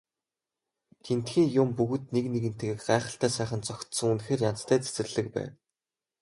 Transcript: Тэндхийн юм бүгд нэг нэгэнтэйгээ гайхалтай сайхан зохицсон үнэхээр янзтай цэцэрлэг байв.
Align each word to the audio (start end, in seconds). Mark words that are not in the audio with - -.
Тэндхийн 1.03 1.47
юм 1.61 1.69
бүгд 1.77 2.03
нэг 2.15 2.25
нэгэнтэйгээ 2.33 2.79
гайхалтай 2.87 3.31
сайхан 3.37 3.61
зохицсон 3.67 4.09
үнэхээр 4.11 4.45
янзтай 4.49 4.77
цэцэрлэг 4.83 5.27
байв. 5.35 5.51